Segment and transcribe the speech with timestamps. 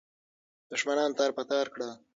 [0.71, 1.89] دښمنان تار په تار کړه.